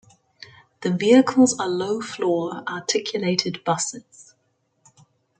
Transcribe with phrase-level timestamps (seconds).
[0.81, 4.33] The vehicles are low-floor, articulated buses.